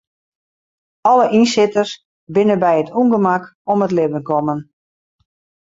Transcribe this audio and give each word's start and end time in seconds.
Alle 1.09 1.25
ynsitters 1.39 1.91
binne 2.33 2.57
by 2.63 2.73
it 2.81 2.93
ûngemak 3.01 3.43
om 3.71 3.79
it 3.85 3.95
libben 3.97 4.23
kommen. 4.29 4.59